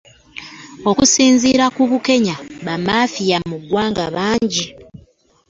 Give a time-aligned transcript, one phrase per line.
[0.89, 4.67] Okusinziira ku Bukenya, bamafiya mu gavumenti bangi nnyo